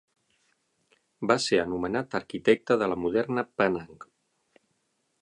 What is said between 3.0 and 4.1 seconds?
moderna Penang".